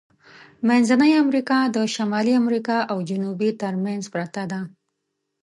منځنۍ 0.67 1.11
امریکا 1.23 1.57
د 1.75 1.77
شمالی 1.95 2.33
امریکا 2.41 2.77
او 2.91 2.97
جنوبي 3.09 3.49
ترمنځ 3.61 4.03
پرته 4.13 4.43
ده. 4.51 4.61